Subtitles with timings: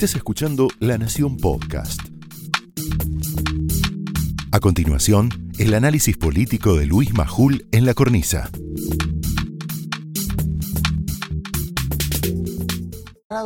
[0.00, 2.00] Estás escuchando La Nación Podcast.
[4.50, 8.48] A continuación, el análisis político de Luis Majul en la cornisa.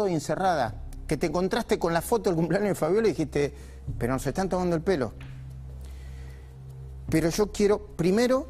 [0.09, 3.53] Y encerrada, que te encontraste con la foto del cumpleaños de Fabiola y dijiste,
[3.99, 5.13] pero nos están tomando el pelo.
[7.11, 8.47] Pero yo quiero primero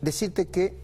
[0.00, 0.74] decirte que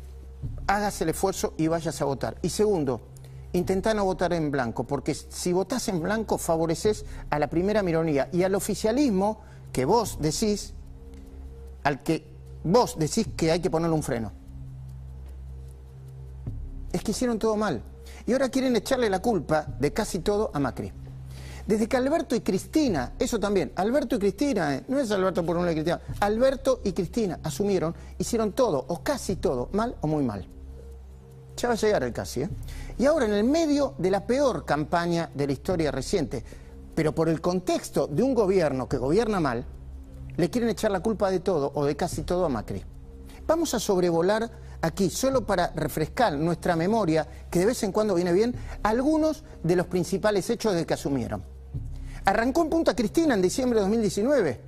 [0.67, 2.37] hagas el esfuerzo y vayas a votar.
[2.43, 3.09] Y segundo,
[3.53, 8.29] intenta no votar en blanco, porque si votás en blanco favoreces a la primera minoría
[8.33, 9.41] y al oficialismo
[9.73, 10.75] que vos decís,
[11.85, 12.25] al que
[12.65, 14.33] vos decís que hay que ponerle un freno.
[16.93, 17.83] Es que hicieron todo mal.
[18.27, 20.93] Y ahora quieren echarle la culpa de casi todo a Macri.
[21.67, 25.59] Desde que Alberto y Cristina, eso también, Alberto y Cristina, eh, no es Alberto por
[25.59, 30.25] una y Cristina, Alberto y Cristina asumieron, hicieron todo, o casi todo, mal o muy
[30.25, 30.49] mal.
[31.59, 32.49] Ya va a llegar el casi, ¿eh?
[32.99, 36.45] Y ahora en el medio de la peor campaña de la historia reciente,
[36.95, 39.65] pero por el contexto de un gobierno que gobierna mal,
[40.37, 42.85] le quieren echar la culpa de todo o de casi todo a Macri.
[43.45, 44.49] Vamos a sobrevolar
[44.83, 49.75] aquí, solo para refrescar nuestra memoria, que de vez en cuando viene bien, algunos de
[49.75, 51.43] los principales hechos de que asumieron.
[52.25, 54.68] Arrancó en Punta Cristina en diciembre de 2019.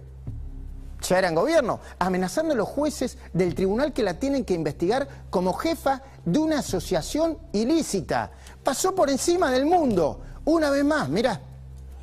[1.08, 5.26] Ya era en gobierno, amenazando a los jueces del tribunal que la tienen que investigar
[5.30, 8.32] como jefa de una asociación ilícita.
[8.62, 10.22] Pasó por encima del mundo.
[10.44, 11.40] Una vez más, mirá.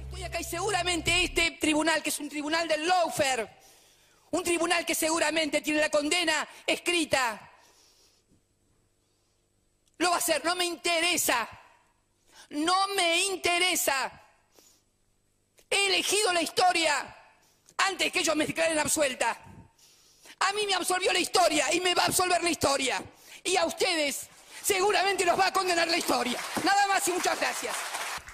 [0.05, 3.49] Estoy acá y seguramente este tribunal, que es un tribunal del lawfare,
[4.31, 7.39] un tribunal que seguramente tiene la condena escrita,
[9.99, 10.43] lo va a hacer.
[10.43, 11.47] No me interesa.
[12.49, 14.11] No me interesa.
[15.69, 17.16] He elegido la historia
[17.78, 19.38] antes que ellos me declaren absuelta.
[20.39, 23.03] A mí me absolvió la historia y me va a absolver la historia.
[23.44, 24.28] Y a ustedes
[24.64, 26.38] seguramente los va a condenar la historia.
[26.64, 27.75] Nada más y muchas gracias.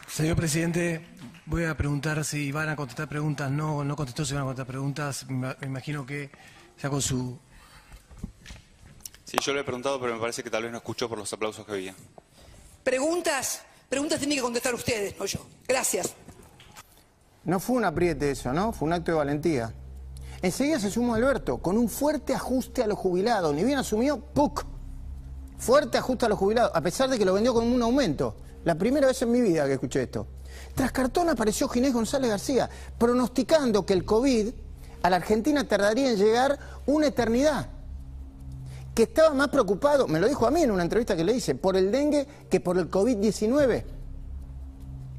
[0.07, 1.05] Señor presidente,
[1.45, 3.49] voy a preguntar si van a contestar preguntas.
[3.51, 5.25] No, no contestó si van a contestar preguntas.
[5.29, 6.31] Me imagino que
[6.81, 7.39] ya con su...
[9.25, 11.31] Sí, yo le he preguntado, pero me parece que tal vez no escuchó por los
[11.31, 11.95] aplausos que había.
[12.83, 15.45] Preguntas, preguntas tienen que contestar ustedes, no yo.
[15.67, 16.13] Gracias.
[17.45, 18.71] No fue un apriete eso, ¿no?
[18.71, 19.73] Fue un acto de valentía.
[20.41, 23.53] Enseguida se sumó Alberto con un fuerte ajuste a los jubilados.
[23.53, 24.65] Ni bien asumió, ¡puc!
[25.57, 28.35] Fuerte ajuste a los jubilados, a pesar de que lo vendió con un aumento.
[28.65, 30.27] La primera vez en mi vida que escuché esto.
[30.75, 34.49] Tras cartón apareció Ginés González García, pronosticando que el COVID
[35.01, 37.67] a la Argentina tardaría en llegar una eternidad.
[38.95, 41.55] Que estaba más preocupado, me lo dijo a mí en una entrevista que le hice,
[41.55, 43.83] por el dengue que por el COVID-19.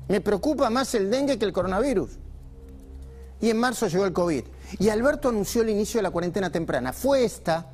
[0.08, 2.18] Me preocupa más el dengue que el coronavirus.
[3.40, 4.44] Y en marzo llegó el COVID.
[4.78, 6.92] Y Alberto anunció el inicio de la cuarentena temprana.
[6.92, 7.70] Fue esta,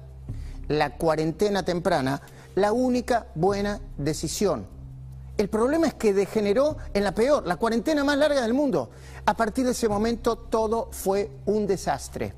[0.69, 2.21] la cuarentena temprana,
[2.55, 4.67] la única buena decisión.
[5.37, 8.91] El problema es que degeneró en la peor, la cuarentena más larga del mundo.
[9.25, 12.35] A partir de ese momento todo fue un desastre.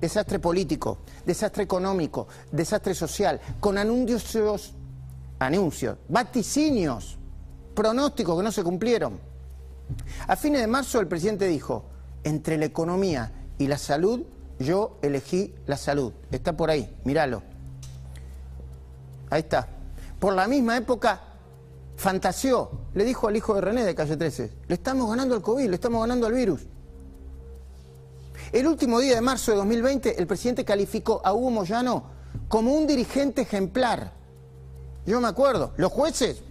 [0.00, 4.72] Desastre político, desastre económico, desastre social, con anuncios,
[5.38, 7.18] anuncios, vaticinios,
[7.74, 9.35] pronósticos que no se cumplieron.
[10.26, 11.84] A fines de marzo el presidente dijo,
[12.24, 14.22] entre la economía y la salud,
[14.58, 16.12] yo elegí la salud.
[16.30, 17.42] Está por ahí, míralo.
[19.30, 19.68] Ahí está.
[20.18, 21.20] Por la misma época
[21.96, 25.68] fantaseó, le dijo al hijo de René de Calle 13, le estamos ganando al COVID,
[25.68, 26.66] le estamos ganando al virus.
[28.52, 32.04] El último día de marzo de 2020, el presidente calificó a Hugo Moyano
[32.48, 34.12] como un dirigente ejemplar.
[35.04, 36.42] Yo me acuerdo, los jueces,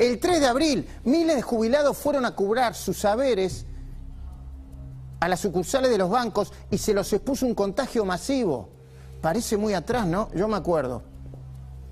[0.00, 3.66] el 3 de abril, miles de jubilados fueron a cobrar sus saberes
[5.20, 8.70] a las sucursales de los bancos y se los expuso un contagio masivo.
[9.20, 10.30] Parece muy atrás, ¿no?
[10.32, 11.02] Yo me acuerdo.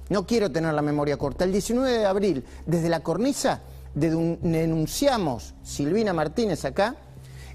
[0.08, 1.44] No quiero tener la memoria corta.
[1.44, 3.60] El 19 de abril, desde la cornisa,
[3.92, 6.96] denunciamos, Silvina Martínez acá,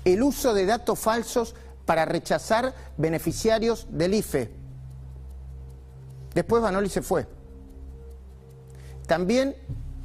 [0.06, 4.52] el uso de datos falsos para rechazar beneficiarios del IFE.
[6.36, 7.26] Después Banoli se fue.
[9.08, 9.56] También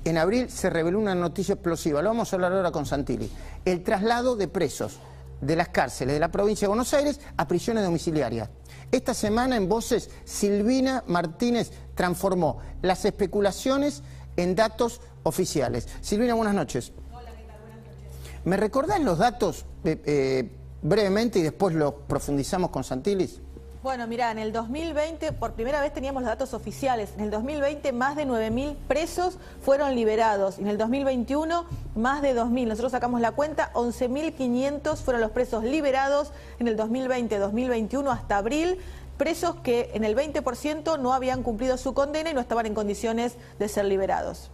[0.08, 3.30] en abril se reveló una noticia explosiva, lo vamos a hablar ahora con Santilli,
[3.64, 4.98] el traslado de presos
[5.40, 8.48] de las cárceles de la provincia de Buenos Aires a prisiones domiciliarias.
[8.90, 14.02] Esta semana en Voces, Silvina Martínez transformó las especulaciones
[14.36, 15.86] en datos oficiales.
[16.00, 16.92] Silvina, buenas noches.
[17.10, 18.44] Hola, Buenas noches.
[18.44, 20.50] ¿Me recordás los datos eh, eh,
[20.80, 23.42] brevemente y después los profundizamos con Santilis?
[23.80, 27.10] Bueno, mira, en el 2020 por primera vez teníamos los datos oficiales.
[27.14, 30.58] En el 2020 más de 9.000 presos fueron liberados.
[30.58, 31.64] En el 2021
[31.94, 32.66] más de 2.000.
[32.66, 38.78] Nosotros sacamos la cuenta, 11.500 fueron los presos liberados en el 2020-2021 hasta abril.
[39.16, 43.36] Presos que en el 20% no habían cumplido su condena y no estaban en condiciones
[43.60, 44.50] de ser liberados.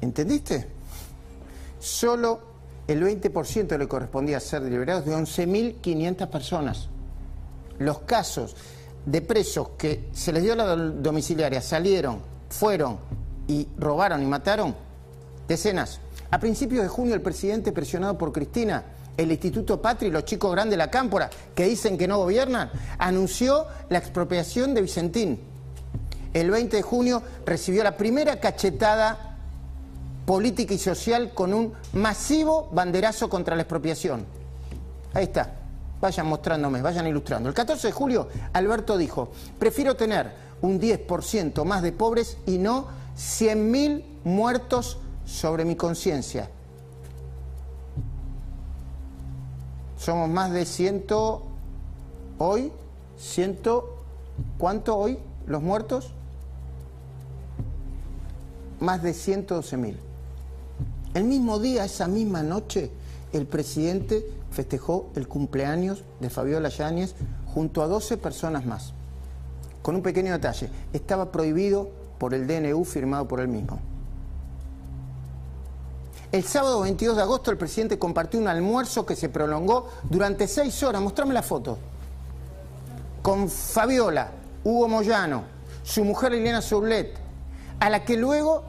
[0.00, 0.66] ¿Entendiste?
[1.78, 2.51] Solo
[2.92, 6.88] el 20% le correspondía ser liberados de 11.500 personas.
[7.78, 8.54] Los casos
[9.04, 12.98] de presos que se les dio la domiciliaria salieron, fueron
[13.48, 14.74] y robaron y mataron,
[15.48, 16.00] decenas.
[16.30, 18.84] A principios de junio el presidente presionado por Cristina
[19.16, 23.66] el Instituto Patri, los chicos grandes de la Cámpora, que dicen que no gobiernan, anunció
[23.90, 25.40] la expropiación de Vicentín.
[26.32, 29.31] El 20 de junio recibió la primera cachetada
[30.24, 34.24] política y social con un masivo banderazo contra la expropiación.
[35.14, 35.54] Ahí está.
[36.00, 37.48] Vayan mostrándome, vayan ilustrando.
[37.48, 42.88] El 14 de julio, Alberto dijo, prefiero tener un 10% más de pobres y no
[43.16, 46.48] 100.000 muertos sobre mi conciencia.
[49.96, 51.44] Somos más de ciento,
[52.38, 52.72] hoy,
[53.16, 54.02] ciento,
[54.58, 56.12] ¿cuánto hoy los muertos?
[58.80, 60.11] Más de 112 mil.
[61.14, 62.90] El mismo día, esa misma noche,
[63.32, 67.14] el presidente festejó el cumpleaños de Fabiola Yáñez
[67.54, 68.94] junto a 12 personas más.
[69.82, 73.80] Con un pequeño detalle, estaba prohibido por el DNU firmado por él mismo.
[76.30, 80.82] El sábado 22 de agosto el presidente compartió un almuerzo que se prolongó durante seis
[80.82, 81.02] horas.
[81.02, 81.76] Mostrame la foto.
[83.20, 84.30] Con Fabiola,
[84.64, 85.42] Hugo Moyano,
[85.82, 87.14] su mujer Elena Soublet,
[87.80, 88.64] a la que luego,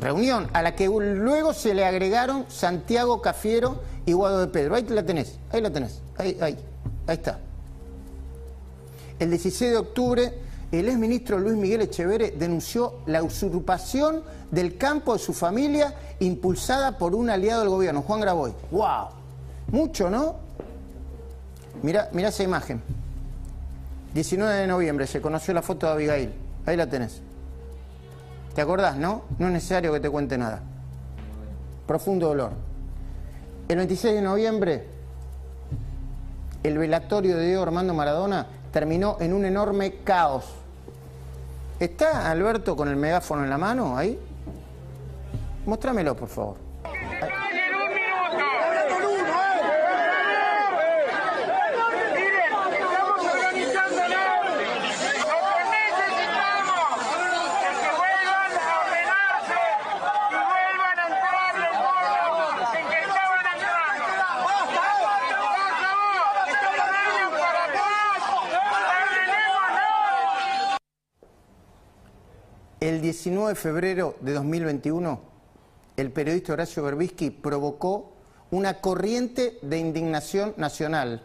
[0.00, 4.74] reunión, a la que luego se le agregaron Santiago Cafiero y Guado de Pedro.
[4.74, 6.56] Ahí la tenés, ahí la tenés, ahí, ahí,
[7.06, 7.38] ahí está.
[9.18, 10.32] El 16 de octubre
[10.72, 17.16] el exministro Luis Miguel Echeverre denunció la usurpación del campo de su familia impulsada por
[17.16, 18.52] un aliado del gobierno, Juan Graboy.
[18.70, 19.08] ¡Wow!
[19.72, 20.36] Mucho, ¿no?
[21.82, 22.80] Mira, mira esa imagen.
[24.14, 26.32] 19 de noviembre se conoció la foto de Abigail.
[26.66, 27.20] Ahí la tenés.
[28.54, 29.22] ¿Te acordás, no?
[29.38, 30.60] No es necesario que te cuente nada.
[31.86, 32.52] Profundo dolor.
[33.68, 34.86] El 26 de noviembre,
[36.62, 40.60] el velatorio de Diego Armando Maradona terminó en un enorme caos
[41.80, 44.18] ¿Está Alberto con el megáfono en la mano ahí?
[45.64, 46.56] Mostrámelo, por favor.
[72.80, 75.20] El 19 de febrero de 2021,
[75.98, 78.10] el periodista Horacio Berbisky provocó
[78.50, 81.22] una corriente de indignación nacional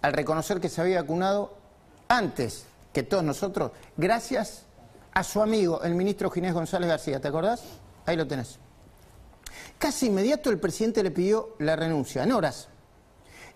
[0.00, 1.56] al reconocer que se había vacunado
[2.06, 4.62] antes que todos nosotros, gracias
[5.12, 7.20] a su amigo, el ministro Ginés González García.
[7.20, 7.64] ¿Te acordás?
[8.06, 8.60] Ahí lo tenés.
[9.76, 12.68] Casi inmediato el presidente le pidió la renuncia, en horas.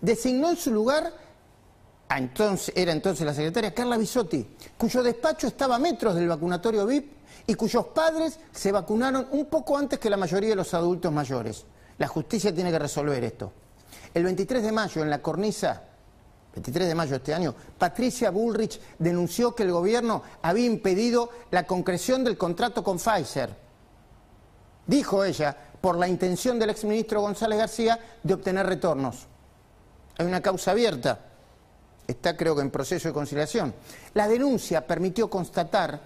[0.01, 1.13] Designó en su lugar
[2.17, 4.45] entonces, era entonces la secretaria Carla Bisotti,
[4.77, 7.13] cuyo despacho estaba a metros del vacunatorio VIP
[7.45, 11.65] y cuyos padres se vacunaron un poco antes que la mayoría de los adultos mayores.
[11.99, 13.53] La justicia tiene que resolver esto.
[14.13, 15.83] El 23 de mayo, en la cornisa,
[16.53, 21.67] 23 de mayo de este año, Patricia Bullrich denunció que el gobierno había impedido la
[21.67, 23.55] concreción del contrato con Pfizer.
[24.87, 29.27] Dijo ella, por la intención del exministro González García de obtener retornos.
[30.17, 31.28] Hay una causa abierta
[32.09, 33.73] está creo que en proceso de conciliación.
[34.13, 35.99] La denuncia permitió constatar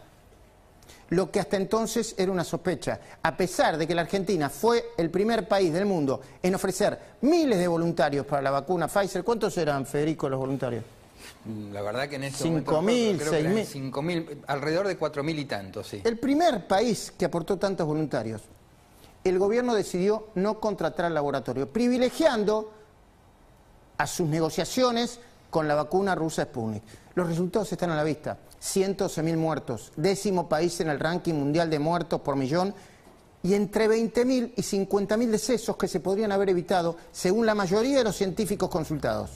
[1.10, 5.10] lo que hasta entonces era una sospecha, a pesar de que la Argentina fue el
[5.10, 9.24] primer país del mundo en ofrecer miles de voluntarios para la vacuna Pfizer.
[9.24, 10.83] ¿Cuántos eran, Federico, los voluntarios?
[11.72, 13.91] La verdad que en este 5.000, 6.000.
[13.91, 16.01] 5.000, alrededor de 4.000 y tantos, sí.
[16.03, 18.41] El primer país que aportó tantos voluntarios.
[19.24, 22.74] El gobierno decidió no contratar al laboratorio, privilegiando
[23.98, 25.19] a sus negociaciones
[25.53, 26.81] con la vacuna rusa Sputnik.
[27.13, 28.39] Los resultados están a la vista.
[28.60, 32.74] 111.000 muertos, décimo país en el ranking mundial de muertos por millón
[33.43, 38.03] y entre 20.000 y 50.000 decesos que se podrían haber evitado según la mayoría de
[38.03, 39.29] los científicos consultados.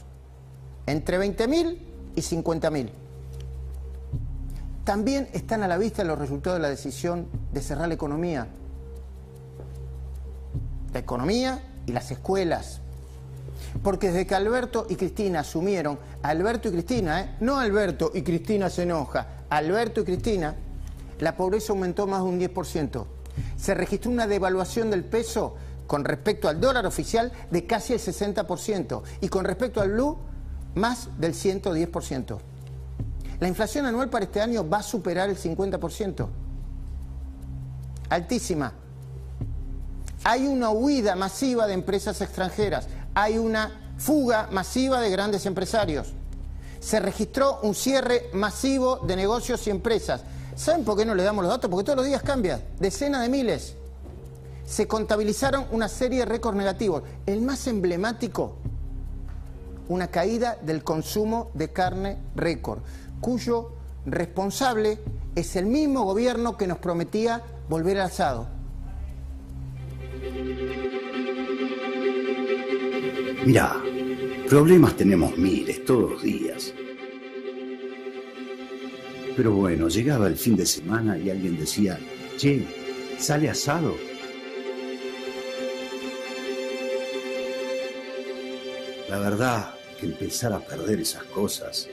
[0.87, 1.77] Entre 20.000
[2.15, 2.89] y 50.000.
[4.85, 8.47] También están a la vista los resultados de la decisión de cerrar la economía.
[10.93, 12.81] La economía y las escuelas,
[13.87, 17.35] porque desde que Alberto y Cristina asumieron, Alberto y Cristina, ¿eh?
[17.39, 20.55] no Alberto y Cristina se enoja, Alberto y Cristina,
[21.21, 23.05] la pobreza aumentó más de un 10%.
[23.55, 25.55] Se registró una devaluación del peso
[25.87, 30.17] con respecto al dólar oficial de casi el 60% y con respecto al blue
[30.75, 32.39] más del 110%.
[33.39, 36.27] La inflación anual para este año va a superar el 50%.
[38.09, 38.73] Altísima.
[40.25, 46.13] hay una huida masiva de empresas extranjeras, hay una fuga masiva de grandes empresarios.
[46.79, 50.21] Se registró un cierre masivo de negocios y empresas.
[50.55, 51.67] ¿Saben por qué no le damos los datos?
[51.67, 53.75] Porque todos los días cambian, decenas de miles.
[54.67, 57.01] Se contabilizaron una serie de récords negativos.
[57.25, 58.57] El más emblemático,
[59.87, 62.81] una caída del consumo de carne récord,
[63.19, 63.71] cuyo
[64.05, 64.99] responsable
[65.33, 68.47] es el mismo gobierno que nos prometía volver al asado.
[73.47, 73.81] Mirá,
[74.49, 76.73] problemas tenemos miles todos los días.
[79.37, 81.97] Pero bueno, llegaba el fin de semana y alguien decía,
[82.35, 82.67] che,
[83.17, 83.95] sale asado.
[89.07, 91.87] La verdad que empezar a perder esas cosas.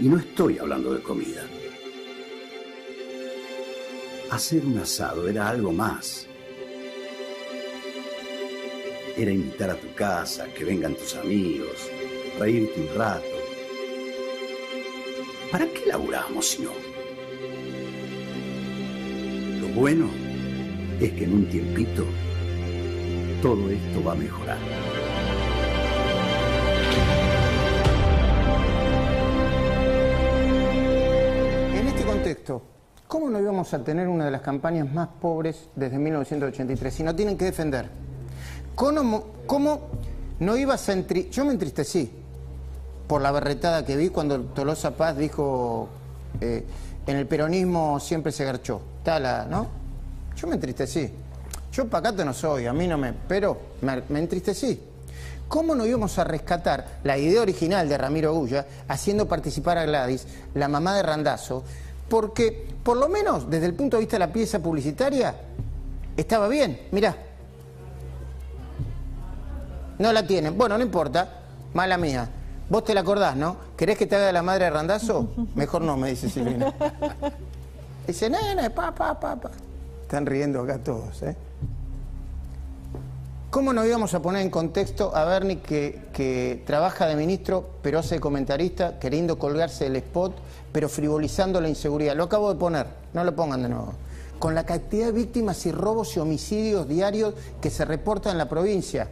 [0.00, 1.46] Y no estoy hablando de comida.
[4.30, 6.26] Hacer un asado era algo más
[9.16, 11.90] era invitar a tu casa, que vengan tus amigos,
[12.38, 13.24] reírte un rato.
[15.50, 16.72] ¿Para qué laburamos si no?
[19.60, 20.10] Lo bueno
[21.00, 22.04] es que en un tiempito
[23.40, 24.58] todo esto va a mejorar.
[31.74, 32.62] En este contexto,
[33.06, 37.16] ¿cómo no íbamos a tener una de las campañas más pobres desde 1983 si no
[37.16, 37.88] tienen que defender?
[38.76, 39.80] ¿Cómo,
[40.38, 42.10] no ibas a entri Yo me entristecí
[43.08, 45.88] por la berretada que vi cuando Tolosa Paz dijo
[46.40, 46.62] eh,
[47.06, 48.80] en el peronismo siempre se garchó.
[49.02, 49.66] Tala, ¿no?
[50.36, 51.10] Yo me entristecí.
[51.72, 53.12] Yo pacato no soy, a mí no me...
[53.12, 54.78] Pero me, me entristecí.
[55.48, 60.26] ¿Cómo no íbamos a rescatar la idea original de Ramiro Gulla haciendo participar a Gladys,
[60.54, 61.62] la mamá de Randazo?
[62.08, 65.34] Porque, por lo menos desde el punto de vista de la pieza publicitaria,
[66.16, 66.88] estaba bien.
[66.90, 67.16] Mirá,
[69.98, 70.56] no la tienen.
[70.56, 71.28] Bueno, no importa.
[71.74, 72.28] Mala mía.
[72.68, 73.56] Vos te la acordás, ¿no?
[73.76, 75.28] ¿Querés que te haga la madre de Randazo?
[75.54, 76.72] Mejor no, me dice Silvina.
[78.06, 79.50] Dice, nene, pa, pa, pa, pa.
[80.02, 81.36] Están riendo acá todos, ¿eh?
[83.50, 88.00] ¿Cómo nos íbamos a poner en contexto a Bernie que, que trabaja de ministro, pero
[88.00, 90.36] hace comentarista, queriendo colgarse el spot,
[90.72, 92.16] pero frivolizando la inseguridad?
[92.16, 93.94] Lo acabo de poner, no lo pongan de nuevo.
[94.38, 98.48] Con la cantidad de víctimas y robos y homicidios diarios que se reportan en la
[98.48, 99.08] provincia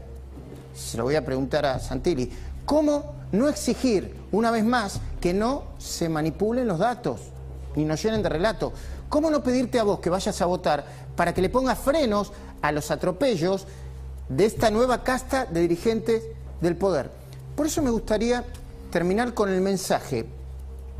[0.75, 2.31] se lo voy a preguntar a Santilli,
[2.65, 7.21] ¿cómo no exigir, una vez más, que no se manipulen los datos
[7.77, 8.73] ni nos llenen de relato?
[9.09, 10.85] ¿Cómo no pedirte a vos que vayas a votar
[11.17, 13.67] para que le pongas frenos a los atropellos
[14.29, 16.23] de esta nueva casta de dirigentes
[16.61, 17.11] del poder?
[17.55, 18.45] Por eso me gustaría
[18.91, 20.27] terminar con el mensaje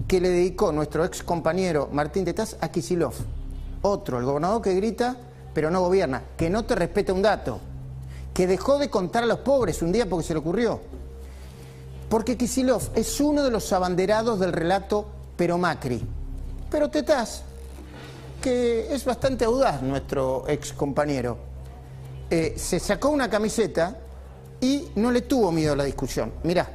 [0.07, 3.15] que le dedicó nuestro ex compañero Martín Tetaz a Kisilov.
[3.83, 5.17] Otro, el gobernador que grita,
[5.53, 7.61] pero no gobierna, que no te respeta un dato
[8.35, 10.81] que dejó de contar a los pobres un día porque se le ocurrió.
[12.11, 16.03] Porque Kisilov es uno de los abanderados del relato pero Macri.
[16.71, 17.43] Pero Tetaz,
[18.43, 21.39] que es bastante audaz nuestro ex compañero,
[22.29, 23.97] eh, se sacó una camiseta
[24.61, 26.33] y no le tuvo miedo a la discusión.
[26.43, 26.69] Mirá.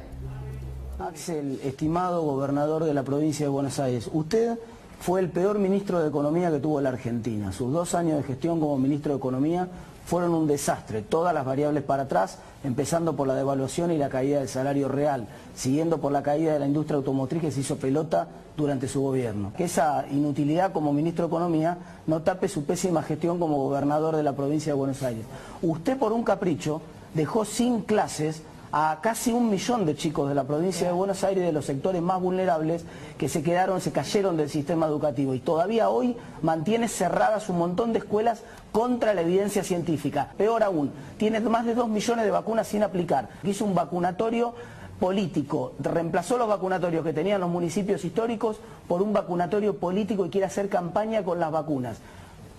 [0.98, 4.58] Axel, estimado gobernador de la provincia de Buenos Aires, usted
[5.00, 7.52] fue el peor ministro de Economía que tuvo la Argentina.
[7.52, 9.68] Sus dos años de gestión como ministro de Economía
[10.04, 14.38] fueron un desastre, todas las variables para atrás, empezando por la devaluación y la caída
[14.38, 18.28] del salario real, siguiendo por la caída de la industria automotriz que se hizo pelota
[18.56, 19.52] durante su gobierno.
[19.56, 24.22] Que esa inutilidad como ministro de Economía no tape su pésima gestión como gobernador de
[24.22, 25.24] la provincia de Buenos Aires.
[25.62, 26.82] Usted por un capricho
[27.14, 31.44] dejó sin clases a casi un millón de chicos de la provincia de Buenos Aires,
[31.44, 32.84] de los sectores más vulnerables,
[33.18, 35.34] que se quedaron, se cayeron del sistema educativo.
[35.34, 40.32] Y todavía hoy mantiene cerradas un montón de escuelas contra la evidencia científica.
[40.36, 43.28] Peor aún, tiene más de dos millones de vacunas sin aplicar.
[43.42, 44.54] Hizo un vacunatorio
[45.00, 50.46] político, reemplazó los vacunatorios que tenían los municipios históricos por un vacunatorio político y quiere
[50.46, 51.96] hacer campaña con las vacunas.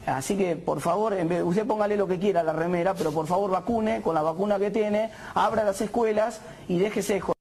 [0.05, 1.13] Así que, por favor,
[1.45, 4.57] usted póngale lo que quiera a la remera, pero por favor vacune con la vacuna
[4.57, 7.35] que tiene, abra las escuelas y déjese de joder.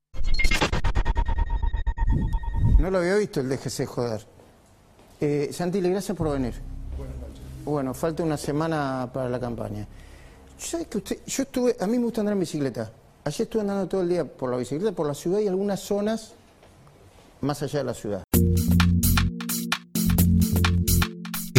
[2.78, 4.26] No lo había visto el déjese de joder.
[5.20, 6.54] Eh, Santilli, gracias por venir.
[7.64, 9.86] Bueno, falta una semana para la campaña.
[10.58, 12.90] ¿Sabes que usted, yo estuve, a mí me gusta andar en bicicleta.
[13.24, 16.34] Ayer estuve andando todo el día por la bicicleta, por la ciudad y algunas zonas
[17.40, 18.22] más allá de la ciudad.